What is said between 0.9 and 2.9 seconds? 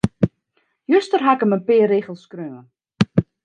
Juster haw ik him in pear rigels skreaun.